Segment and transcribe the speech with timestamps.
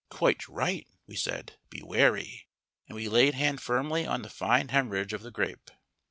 [0.09, 2.47] "Quite right," we said; "be wary."
[2.87, 5.69] And we laid hand firmly on the fine hemorrhage of the grape.